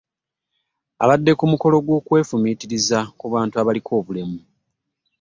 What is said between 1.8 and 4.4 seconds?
gw'okwefumiitiriza ku bantu abaliko obulemu